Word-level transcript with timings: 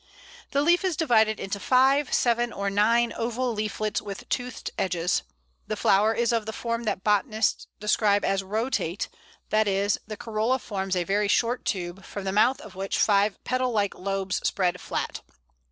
The 0.49 0.63
leaf 0.63 0.83
is 0.83 0.95
divided 0.97 1.39
into 1.39 1.59
five, 1.59 2.11
seven, 2.11 2.51
or 2.51 2.71
nine 2.71 3.13
oval 3.15 3.53
leaflets 3.53 4.01
with 4.01 4.27
toothed 4.29 4.71
edges. 4.75 5.21
The 5.67 5.75
flower 5.75 6.15
is 6.15 6.33
of 6.33 6.47
the 6.47 6.53
form 6.53 6.85
that 6.85 7.03
botanists 7.03 7.67
describe 7.79 8.25
as 8.25 8.41
rotate, 8.41 9.09
that 9.49 9.67
is, 9.67 9.99
the 10.07 10.17
corolla 10.17 10.57
forms 10.57 10.95
a 10.95 11.03
very 11.03 11.27
short 11.27 11.65
tube, 11.65 12.03
from 12.03 12.23
the 12.23 12.31
mouth 12.31 12.59
of 12.61 12.73
which 12.73 12.97
five 12.97 13.37
petal 13.43 13.69
like 13.71 13.93
lobes 13.93 14.37
spread 14.43 14.81
flat. 14.81 15.21